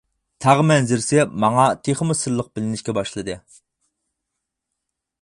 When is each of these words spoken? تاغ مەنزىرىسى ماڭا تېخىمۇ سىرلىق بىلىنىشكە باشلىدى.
تاغ 0.45 0.61
مەنزىرىسى 0.71 1.25
ماڭا 1.43 1.67
تېخىمۇ 1.89 2.17
سىرلىق 2.23 2.51
بىلىنىشكە 2.57 2.99
باشلىدى. 3.01 3.39